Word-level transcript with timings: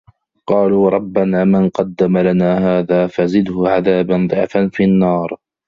قالوا 0.47 0.89
رَبَّنا 0.89 1.43
مَن 1.43 1.69
قَدَّمَ 1.69 2.17
لَنا 2.17 2.57
هذا 2.57 3.07
فَزِدهُ 3.07 3.69
عَذابًا 3.69 4.27
ضِعفًا 4.31 4.67
فِي 4.73 4.83
النّارِ 4.83 5.39